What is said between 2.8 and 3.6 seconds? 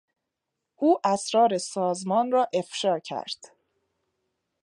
کرد.